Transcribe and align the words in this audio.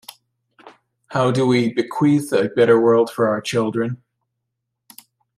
How 1.09 1.29
do 1.29 1.45
we 1.45 1.71
bequeath 1.71 2.33
a 2.33 2.49
better 2.49 2.79
world 2.81 3.11
for 3.11 3.27
our 3.29 3.39
children? 3.39 4.01